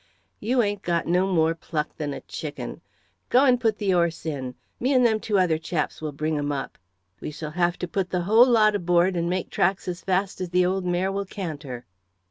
[0.39, 2.81] "You ain't got no more pluck than a chicken.
[3.29, 4.55] Go and put the 'orse in!
[4.79, 6.79] Me and them other two chaps will bring 'em up.
[7.19, 10.49] We shall have to put the whole lot aboard, and make tracks as fast as
[10.49, 11.85] the old mare will canter."